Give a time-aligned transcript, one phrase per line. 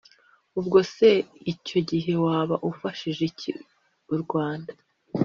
[0.59, 1.09] Ubwo se
[1.51, 3.51] icyo gihe waba ufashije iki
[4.13, 4.71] u Rwanda